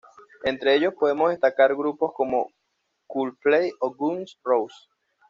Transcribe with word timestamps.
Entre 0.45 0.73
ellos 0.73 0.95
podemos 0.99 1.29
destacar 1.29 1.75
grupos 1.75 2.11
como 2.15 2.51
Coldplay 3.05 3.69
o 3.81 3.93
Guns 3.93 4.33
'n' 4.33 4.39
Roses. 4.43 4.87